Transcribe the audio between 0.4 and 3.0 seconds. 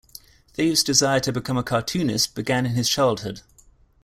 Thaves' desire to become a cartoonist began in his